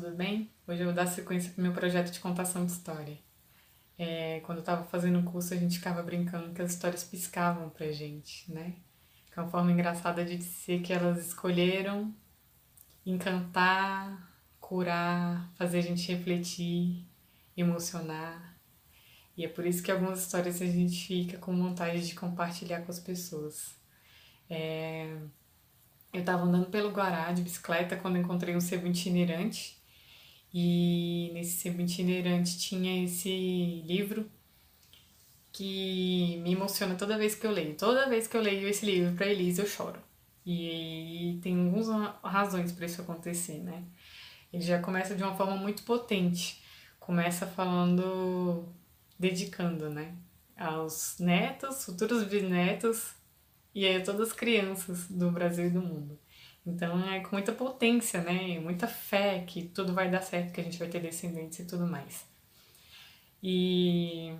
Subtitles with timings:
[0.00, 0.50] tudo bem?
[0.66, 3.16] Hoje eu vou dar sequência pro meu projeto de contação de história.
[3.96, 7.70] É, quando eu tava fazendo o curso, a gente ficava brincando que as histórias piscavam
[7.70, 8.74] pra gente, né?
[9.30, 12.12] Que é uma forma engraçada de dizer que elas escolheram
[13.06, 17.06] encantar, curar, fazer a gente refletir,
[17.56, 18.58] emocionar.
[19.36, 22.90] E é por isso que algumas histórias a gente fica com vontade de compartilhar com
[22.90, 23.76] as pessoas.
[24.50, 25.16] É...
[26.12, 29.83] Eu estava andando pelo Guará de bicicleta quando encontrei um sebo itinerante.
[30.56, 34.30] E nesse sebo itinerante tinha esse livro
[35.52, 37.76] que me emociona toda vez que eu leio.
[37.76, 40.00] Toda vez que eu leio esse livro para Elise, eu choro.
[40.46, 41.88] E tem algumas
[42.22, 43.82] razões para isso acontecer, né?
[44.52, 46.62] Ele já começa de uma forma muito potente.
[47.00, 48.68] Começa falando,
[49.18, 50.14] dedicando, né?
[50.56, 53.12] Aos netos, futuros bisnetos
[53.74, 56.16] e a todas as crianças do Brasil e do mundo.
[56.66, 58.58] Então é com muita potência, né?
[58.60, 61.86] Muita fé que tudo vai dar certo, que a gente vai ter descendentes e tudo
[61.86, 62.24] mais.
[63.42, 64.34] E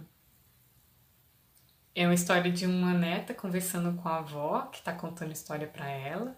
[1.95, 5.89] é uma história de uma neta conversando com a avó, que tá contando história para
[5.89, 6.37] ela.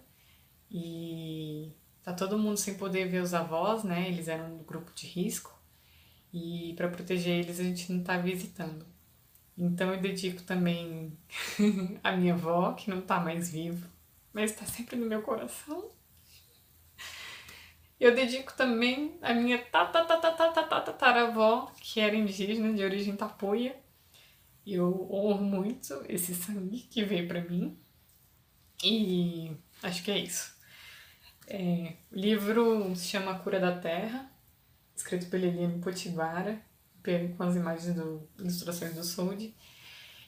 [0.70, 4.08] E tá todo mundo sem poder ver os avós, né?
[4.08, 5.56] Eles eram do grupo de risco.
[6.32, 8.84] E para proteger eles a gente não tá visitando.
[9.56, 11.16] Então eu dedico também
[12.02, 13.88] a minha avó, que não tá mais viva,
[14.36, 15.88] mas está sempre no meu coração.
[17.98, 19.56] Eu dedico também a minha
[20.84, 23.74] tataravó, que era indígena de origem tapuia.
[24.66, 27.78] Eu honro muito esse sangue que veio para mim.
[28.84, 30.54] E acho que é isso.
[31.46, 34.30] É, o livro se chama A Cura da Terra,
[34.94, 36.62] escrito pela Eliane Potiguara
[37.38, 39.56] com as imagens do ilustrações do Sold.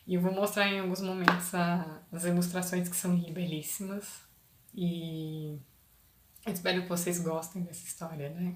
[0.09, 4.23] E eu vou mostrar em alguns momentos a, as ilustrações que são belíssimas.
[4.75, 5.61] E
[6.47, 8.55] eu espero que vocês gostem dessa história, né?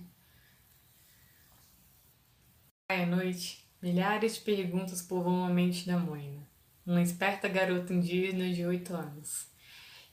[2.88, 6.42] À noite, milhares de perguntas povoam a mente da Moina,
[6.86, 9.46] uma esperta garota indígena de oito anos.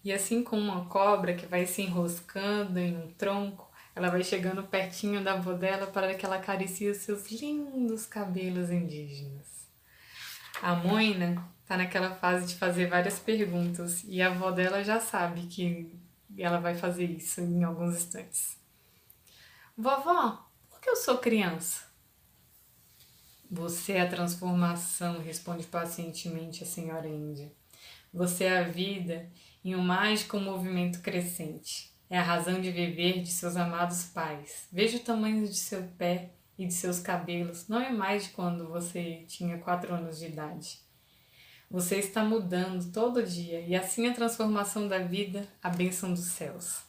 [0.04, 4.64] E assim como uma cobra que vai se enroscando em um tronco, ela vai chegando
[4.64, 9.59] pertinho da avó dela para que ela acaricie seus lindos cabelos indígenas.
[10.62, 15.44] A Moina está naquela fase de fazer várias perguntas e a avó dela já sabe
[15.44, 15.98] que
[16.38, 18.58] ela vai fazer isso em alguns instantes.
[19.78, 21.88] Vovó, por que eu sou criança?
[23.50, 27.52] Você é a transformação, responde pacientemente a senhora Índia.
[28.14, 29.30] Você é a vida
[29.64, 31.94] em um mágico movimento crescente.
[32.10, 34.68] É a razão de viver de seus amados pais.
[34.72, 37.70] Veja o tamanho de seu pé e de seus cabelos.
[37.70, 40.82] Não é mais de quando você tinha quatro anos de idade.
[41.72, 46.82] Você está mudando todo dia e assim a transformação da vida, a bênção dos céus.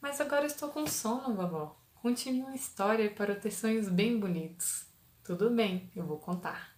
[0.00, 1.80] Mas agora estou com sono, vovó.
[1.94, 4.84] Continue a história para ter sonhos bem bonitos.
[5.24, 6.76] Tudo bem, eu vou contar.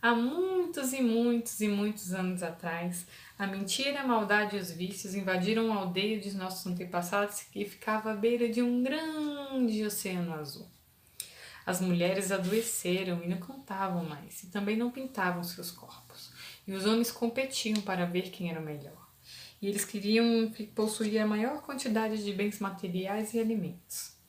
[0.00, 3.06] Há muitos e muitos e muitos anos atrás,
[3.38, 8.12] a mentira, a maldade e os vícios invadiram a aldeia de nossos antepassados que ficava
[8.12, 10.71] à beira de um grande oceano azul.
[11.64, 16.32] As mulheres adoeceram e não cantavam mais, e também não pintavam seus corpos.
[16.66, 19.08] E os homens competiam para ver quem era o melhor.
[19.60, 24.20] E eles queriam possuir a maior quantidade de bens materiais e alimentos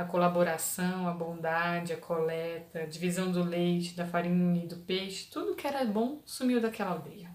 [0.00, 5.28] a colaboração, a bondade, a coleta, a divisão do leite, da farinha e do peixe,
[5.30, 7.30] tudo que era bom sumiu daquela aldeia.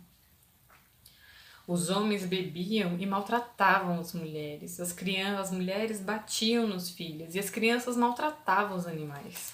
[1.67, 7.39] Os homens bebiam e maltratavam as mulheres, as crianças, as mulheres batiam nos filhos e
[7.39, 9.53] as crianças maltratavam os animais.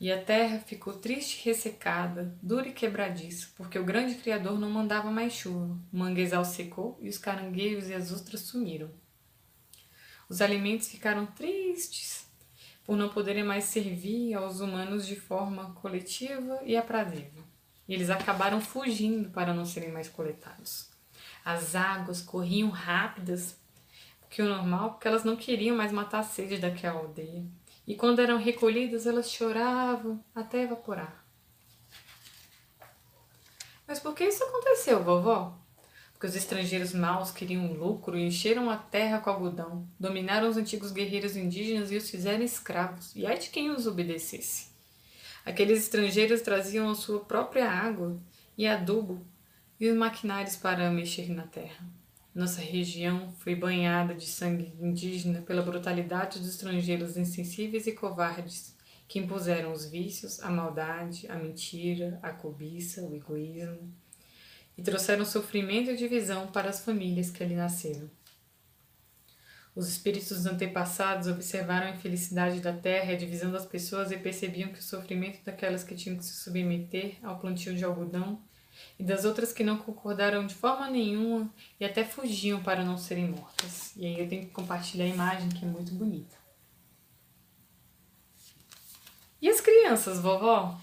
[0.00, 5.10] E a terra ficou triste ressecada, dura e quebradiça, porque o grande Criador não mandava
[5.10, 5.76] mais chuva.
[5.92, 8.90] O manguezal secou e os caranguejos e as ostras sumiram.
[10.28, 12.27] Os alimentos ficaram tristes
[12.88, 17.44] por não poderem mais servir aos humanos de forma coletiva e aprazível.
[17.86, 20.88] E eles acabaram fugindo para não serem mais coletados.
[21.44, 23.60] As águas corriam rápidas,
[24.30, 27.44] que o normal, porque elas não queriam mais matar a sede daquela aldeia
[27.86, 31.22] e quando eram recolhidas elas choravam até evaporar.
[33.86, 35.58] Mas por que isso aconteceu, vovó?
[36.18, 40.90] Porque os estrangeiros maus queriam lucro e encheram a terra com algodão, dominaram os antigos
[40.90, 44.66] guerreiros indígenas e os fizeram escravos, e ai de quem os obedecesse.
[45.46, 48.18] Aqueles estrangeiros traziam a sua própria água
[48.56, 49.24] e adubo
[49.78, 51.86] e os maquinários para mexer na terra.
[52.34, 58.74] Nossa região foi banhada de sangue indígena pela brutalidade dos estrangeiros insensíveis e covardes
[59.06, 63.94] que impuseram os vícios, a maldade, a mentira, a cobiça, o egoísmo
[64.78, 68.08] e trouxeram sofrimento e divisão para as famílias que ali nasceram.
[69.74, 74.16] Os espíritos dos antepassados observaram a infelicidade da terra e a divisão das pessoas e
[74.16, 78.40] percebiam que o sofrimento daquelas que tinham que se submeter ao plantio de algodão
[78.98, 83.28] e das outras que não concordaram de forma nenhuma e até fugiam para não serem
[83.28, 83.92] mortas.
[83.96, 86.36] E aí eu tenho que compartilhar a imagem que é muito bonita.
[89.40, 90.80] E as crianças, vovó?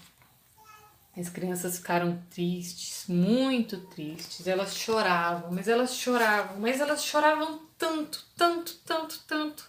[1.16, 4.46] As crianças ficaram tristes, muito tristes.
[4.46, 9.64] Elas choravam, mas elas choravam, mas elas choravam tanto, tanto, tanto, tanto,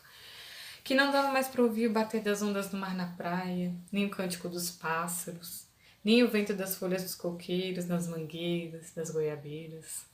[0.84, 4.06] que não dava mais para ouvir o bater das ondas do mar na praia, nem
[4.06, 5.66] o cântico dos pássaros,
[6.04, 10.06] nem o vento das folhas dos coqueiros nas mangueiras, das goiabeiras.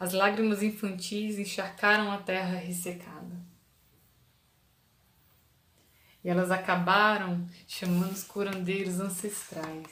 [0.00, 3.36] As lágrimas infantis encharcaram a terra ressecada.
[6.24, 9.86] E elas acabaram chamando os curandeiros ancestrais.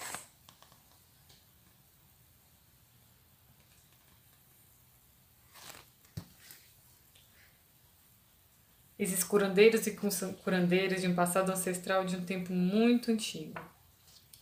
[8.98, 9.96] Esses curandeiros e
[10.42, 13.60] curandeiras de um passado ancestral de um tempo muito antigo.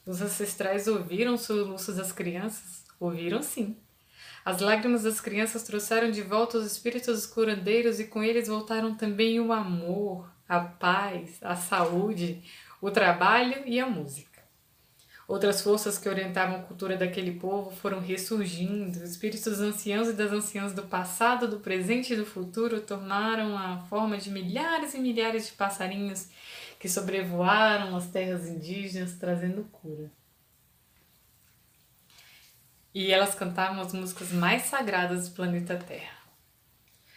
[0.07, 2.85] Os ancestrais ouviram os soluços das crianças?
[3.01, 3.77] Ouviram sim.
[4.45, 8.95] As lágrimas das crianças trouxeram de volta os espíritos dos curandeiros e com eles voltaram
[8.95, 12.43] também o amor, a paz, a saúde,
[12.81, 14.35] o trabalho e a música.
[15.27, 18.91] Outras forças que orientavam a cultura daquele povo foram ressurgindo.
[18.91, 23.57] Os espíritos dos anciãos e das anciãs do passado, do presente e do futuro tornaram
[23.57, 26.29] a forma de milhares e milhares de passarinhos
[26.79, 30.11] que sobrevoaram as terras indígenas trazendo cura.
[32.93, 36.24] E elas cantavam as músicas mais sagradas do planeta Terra.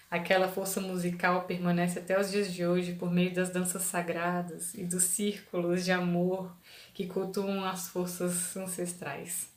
[0.09, 4.86] Aquela força musical permanece até os dias de hoje por meio das danças sagradas e
[4.86, 6.56] dos círculos de amor
[6.94, 9.51] que cultuam as forças ancestrais.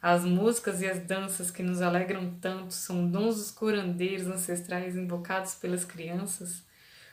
[0.00, 5.56] As músicas e as danças que nos alegram tanto são dons dos curandeiros ancestrais invocados
[5.56, 6.62] pelas crianças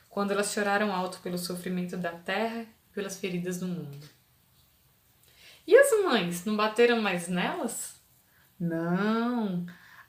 [0.08, 4.08] quando elas choraram alto pelo sofrimento da terra e pelas feridas do mundo.
[5.66, 8.00] E as mães não bateram mais nelas?
[8.60, 9.66] Não,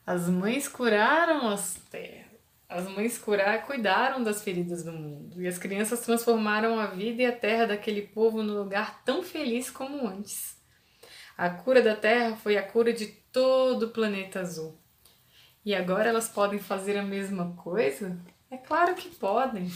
[0.07, 2.26] as mães curaram as terras
[2.69, 7.27] as mães curar, cuidaram das feridas do mundo, e as crianças transformaram a vida e
[7.27, 10.57] a terra daquele povo no lugar tão feliz como antes.
[11.39, 14.79] A cura da terra foi a cura de todo o planeta azul.
[15.65, 18.19] E agora elas podem fazer a mesma coisa?
[18.51, 19.71] É claro que podem.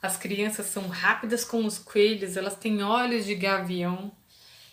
[0.00, 4.12] As crianças são rápidas como os coelhos, elas têm olhos de gavião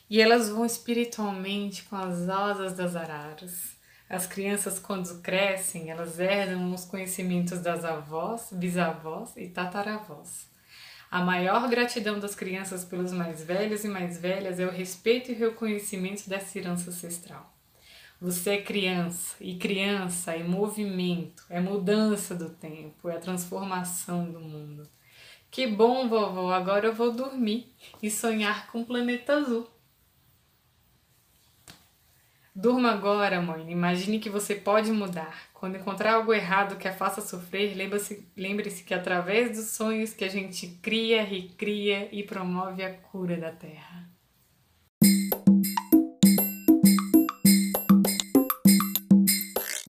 [0.07, 3.74] e elas voam espiritualmente com as asas das araras.
[4.09, 10.47] As crianças, quando crescem, elas herdam os conhecimentos das avós, bisavós e tataravós.
[11.09, 15.35] A maior gratidão das crianças pelos mais velhos e mais velhas é o respeito e
[15.35, 17.55] reconhecimento dessa herança ancestral.
[18.21, 24.39] Você é criança, e criança é movimento, é mudança do tempo, é a transformação do
[24.39, 24.87] mundo.
[25.49, 29.67] Que bom, vovó, agora eu vou dormir e sonhar com o planeta azul.
[32.57, 33.69] Durma agora, mãe.
[33.69, 35.49] Imagine que você pode mudar.
[35.53, 40.23] Quando encontrar algo errado que a faça sofrer, lembre-se lembre que através dos sonhos que
[40.23, 44.14] a gente cria, recria e promove a cura da Terra.